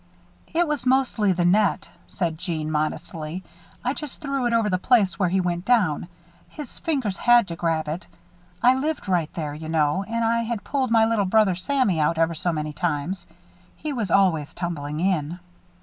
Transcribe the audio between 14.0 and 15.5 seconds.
always tumbling in."